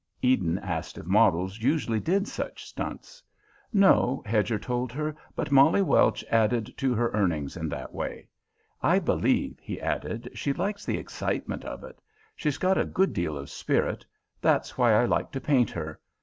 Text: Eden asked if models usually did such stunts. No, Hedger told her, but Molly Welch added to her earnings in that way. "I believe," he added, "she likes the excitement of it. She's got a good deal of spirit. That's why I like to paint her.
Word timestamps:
Eden 0.23 0.57
asked 0.57 0.97
if 0.97 1.05
models 1.05 1.59
usually 1.61 1.99
did 1.99 2.27
such 2.27 2.65
stunts. 2.65 3.21
No, 3.71 4.23
Hedger 4.25 4.57
told 4.57 4.91
her, 4.91 5.15
but 5.35 5.51
Molly 5.51 5.83
Welch 5.83 6.25
added 6.31 6.73
to 6.77 6.95
her 6.95 7.11
earnings 7.11 7.55
in 7.55 7.69
that 7.69 7.93
way. 7.93 8.27
"I 8.81 8.97
believe," 8.97 9.59
he 9.61 9.79
added, 9.79 10.31
"she 10.33 10.53
likes 10.53 10.85
the 10.87 10.97
excitement 10.97 11.63
of 11.65 11.83
it. 11.83 12.01
She's 12.35 12.57
got 12.57 12.79
a 12.79 12.83
good 12.85 13.13
deal 13.13 13.37
of 13.37 13.51
spirit. 13.51 14.03
That's 14.41 14.75
why 14.75 14.93
I 14.93 15.05
like 15.05 15.31
to 15.33 15.39
paint 15.39 15.69
her. 15.69 15.99